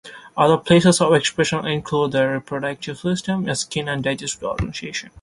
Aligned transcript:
Other 0.35 0.57
places 0.57 0.99
of 0.99 1.13
expression 1.13 1.67
include 1.67 2.13
the 2.13 2.27
reproductive 2.27 2.97
system, 2.97 3.43
the 3.43 3.53
skin 3.53 3.87
and 3.87 4.01
digestive 4.03 4.41
organs. 4.43 4.83